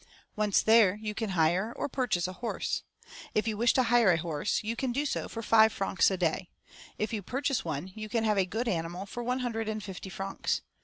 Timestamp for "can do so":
4.75-5.29